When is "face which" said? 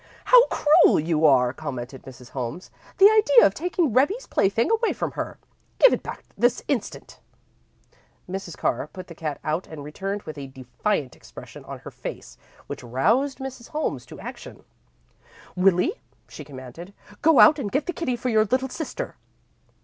11.91-12.81